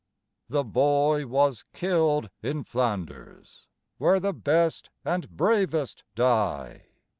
[0.47, 3.67] The boy was killed in Flanders,
[3.99, 6.87] where the best and bravest die.